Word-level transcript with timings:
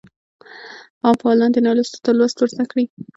عام 1.03 1.15
فعالان 1.21 1.49
دي 1.55 1.59
نالوستو 1.65 2.03
ته 2.05 2.09
لوست 2.17 2.37
ورزده 2.39 2.65
کړي. 2.71 2.83